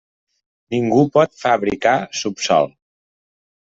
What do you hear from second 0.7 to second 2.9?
Ningú pot «fabricar» subsòl.